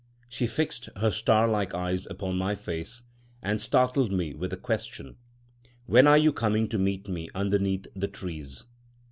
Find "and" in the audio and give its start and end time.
3.43-3.61